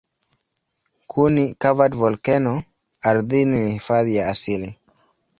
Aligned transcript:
Kuni-covered 1.11 1.93
volkeno 2.01 2.63
ardhini 3.03 3.57
ni 3.59 3.71
hifadhi 3.73 4.15
ya 4.15 4.29
asili. 4.29 4.77